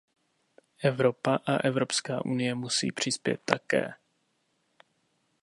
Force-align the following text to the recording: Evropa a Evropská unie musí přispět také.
Evropa 0.83 1.35
a 1.45 1.57
Evropská 1.67 2.25
unie 2.25 2.55
musí 2.55 2.91
přispět 2.91 3.41
také. 3.45 3.93